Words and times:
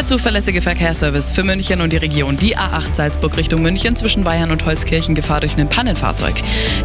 Der 0.00 0.06
zuverlässige 0.06 0.62
Verkehrsservice 0.62 1.28
für 1.28 1.44
München 1.44 1.82
und 1.82 1.92
die 1.92 1.98
Region. 1.98 2.38
Die 2.38 2.56
A8 2.56 2.94
Salzburg 2.94 3.36
Richtung 3.36 3.60
München 3.60 3.96
zwischen 3.96 4.24
Bayern 4.24 4.50
und 4.50 4.64
Holzkirchen 4.64 5.14
Gefahr 5.14 5.40
durch 5.40 5.58
ein 5.58 5.68
Pannenfahrzeug. 5.68 6.36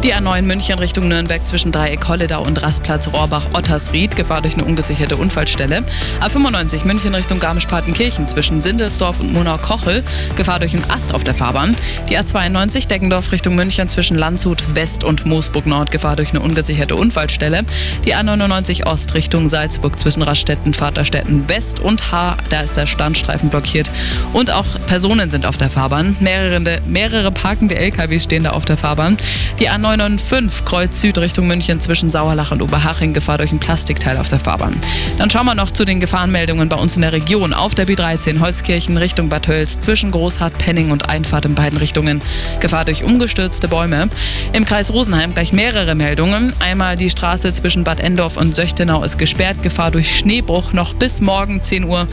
Die 0.02 0.14
A9 0.14 0.42
München 0.42 0.78
Richtung 0.78 1.08
Nürnberg 1.08 1.46
zwischen 1.46 1.72
Dreieck 1.72 2.06
Holledau 2.06 2.42
und 2.42 2.62
Rastplatz 2.62 3.10
Rohrbach-Ottersried 3.10 4.16
Gefahr 4.16 4.42
durch 4.42 4.52
eine 4.52 4.66
ungesicherte 4.66 5.16
Unfallstelle. 5.16 5.82
A95 6.20 6.86
München 6.86 7.14
Richtung 7.14 7.40
Garmisch-Partenkirchen 7.40 8.28
zwischen 8.28 8.60
Sindelsdorf 8.60 9.18
und 9.18 9.32
Monau-Kochel 9.32 10.04
Gefahr 10.36 10.58
durch 10.58 10.74
einen 10.74 10.84
Ast 10.90 11.14
auf 11.14 11.24
der 11.24 11.34
Fahrbahn. 11.34 11.74
Die 12.10 12.18
A92 12.18 12.86
Deckendorf 12.86 13.32
Richtung 13.32 13.54
München 13.54 13.88
zwischen 13.88 14.18
Landshut 14.18 14.62
West 14.74 15.04
und 15.04 15.24
Moosburg 15.24 15.64
Nord 15.64 15.90
Gefahr 15.90 16.16
durch 16.16 16.32
eine 16.32 16.40
ungesicherte 16.40 16.94
Unfallstelle. 16.94 17.62
Die 18.04 18.14
A99 18.14 18.84
Ost 18.84 19.14
Richtung 19.14 19.48
Salzburg 19.48 19.98
zwischen 19.98 20.20
Raststätten, 20.20 20.74
Vaterstätten 20.74 21.48
West 21.48 21.80
und 21.80 22.12
H. 22.12 22.36
Da 22.50 22.60
ist 22.60 22.76
der 22.76 22.86
Standstreifen 23.06 23.50
blockiert. 23.50 23.90
Und 24.32 24.50
auch 24.50 24.66
Personen 24.86 25.30
sind 25.30 25.46
auf 25.46 25.56
der 25.56 25.70
Fahrbahn. 25.70 26.16
Mehrere, 26.18 26.80
mehrere 26.86 27.30
parkende 27.30 27.76
LKWs 27.76 28.24
stehen 28.24 28.42
da 28.42 28.50
auf 28.50 28.64
der 28.64 28.76
Fahrbahn. 28.76 29.16
Die 29.60 29.70
A995 29.70 30.64
Kreuz 30.64 31.00
Süd 31.00 31.16
Richtung 31.18 31.46
München 31.46 31.80
zwischen 31.80 32.10
Sauerlach 32.10 32.50
und 32.50 32.62
Oberhaching 32.62 33.12
Gefahr 33.12 33.38
durch 33.38 33.52
ein 33.52 33.60
Plastikteil 33.60 34.16
auf 34.16 34.28
der 34.28 34.40
Fahrbahn. 34.40 34.74
Dann 35.18 35.30
schauen 35.30 35.46
wir 35.46 35.54
noch 35.54 35.70
zu 35.70 35.84
den 35.84 36.00
Gefahrenmeldungen 36.00 36.68
bei 36.68 36.76
uns 36.76 36.96
in 36.96 37.02
der 37.02 37.12
Region. 37.12 37.54
Auf 37.54 37.76
der 37.76 37.86
B13 37.86 38.40
Holzkirchen 38.40 38.96
Richtung 38.96 39.28
Bad 39.28 39.44
Tölz 39.44 39.78
zwischen 39.78 40.10
Großhardt, 40.10 40.58
Penning 40.58 40.90
und 40.90 41.08
Einfahrt 41.08 41.44
in 41.44 41.54
beiden 41.54 41.78
Richtungen. 41.78 42.20
Gefahr 42.58 42.84
durch 42.84 43.04
umgestürzte 43.04 43.68
Bäume. 43.68 44.08
Im 44.52 44.64
Kreis 44.64 44.92
Rosenheim 44.92 45.32
gleich 45.32 45.52
mehrere 45.52 45.94
Meldungen. 45.94 46.52
Einmal 46.58 46.96
die 46.96 47.10
Straße 47.10 47.52
zwischen 47.52 47.84
Bad 47.84 48.00
Endorf 48.00 48.36
und 48.36 48.56
Söchtenau 48.56 49.04
ist 49.04 49.16
gesperrt. 49.16 49.62
Gefahr 49.62 49.92
durch 49.92 50.18
Schneebruch 50.18 50.72
noch 50.72 50.94
bis 50.94 51.20
morgen 51.20 51.62
10 51.62 51.84
Uhr. 51.84 52.08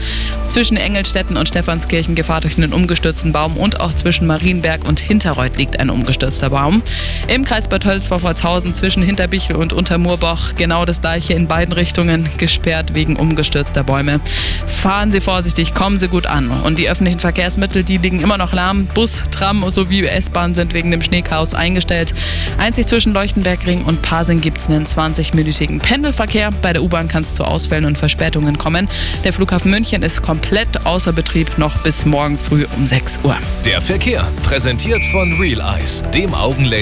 Zwischen 0.48 0.73
Engelstetten 0.76 1.36
und 1.36 1.48
Stephanskirchen 1.48 2.14
Gefahr 2.14 2.40
durch 2.40 2.56
einen 2.56 2.72
umgestürzten 2.72 3.32
Baum 3.32 3.56
und 3.56 3.80
auch 3.80 3.92
zwischen 3.94 4.26
Marienberg 4.26 4.86
und 4.86 5.00
Hinterreuth 5.00 5.56
liegt 5.56 5.78
ein 5.80 5.90
umgestürzter 5.90 6.50
Baum. 6.50 6.82
Im 7.28 7.44
Kreis 7.44 7.68
Bad 7.68 7.82
Tölz 7.82 8.06
vor 8.06 8.20
Pforzhausen 8.20 8.74
zwischen 8.74 9.02
Hinterbichel 9.02 9.56
und 9.56 9.72
Untermurboch 9.72 10.54
genau 10.56 10.84
das 10.84 11.00
gleiche 11.00 11.34
in 11.34 11.46
beiden 11.46 11.72
Richtungen 11.72 12.28
gesperrt 12.38 12.94
wegen 12.94 13.16
umgestürzter 13.16 13.84
Bäume. 13.84 14.20
Fahren 14.66 15.12
Sie 15.12 15.20
vorsichtig, 15.20 15.74
kommen 15.74 15.98
Sie 15.98 16.08
gut 16.08 16.26
an. 16.26 16.50
Und 16.50 16.78
die 16.78 16.88
öffentlichen 16.88 17.20
Verkehrsmittel, 17.20 17.84
die 17.84 17.98
liegen 17.98 18.20
immer 18.20 18.38
noch 18.38 18.52
lahm. 18.52 18.86
Bus, 18.86 19.22
Tram 19.30 19.68
sowie 19.70 20.04
S-Bahn 20.06 20.54
sind 20.54 20.74
wegen 20.74 20.90
dem 20.90 21.02
Schneechaos 21.02 21.54
eingestellt. 21.54 22.14
Einzig 22.58 22.86
zwischen 22.86 23.12
Leuchtenbergring 23.12 23.84
und 23.84 24.02
Pasing 24.02 24.40
gibt 24.40 24.58
es 24.58 24.68
einen 24.68 24.86
20-minütigen 24.86 25.80
Pendelverkehr. 25.80 26.50
Bei 26.62 26.72
der 26.72 26.82
U-Bahn 26.82 27.08
kann 27.08 27.22
es 27.22 27.32
zu 27.32 27.44
Ausfällen 27.44 27.84
und 27.84 27.98
Verspätungen 27.98 28.58
kommen. 28.58 28.88
Der 29.24 29.32
Flughafen 29.32 29.70
München 29.70 30.02
ist 30.02 30.22
komplett 30.22 30.63
außer 30.84 31.12
Betrieb 31.12 31.58
noch 31.58 31.76
bis 31.78 32.04
morgen 32.04 32.38
früh 32.38 32.66
um 32.76 32.86
6 32.86 33.20
Uhr. 33.22 33.36
Der 33.64 33.80
Verkehr, 33.80 34.30
präsentiert 34.42 35.04
von 35.06 35.32
Real 35.40 35.60
Eyes, 35.78 36.02
dem 36.14 36.34
Augenlaser 36.34 36.64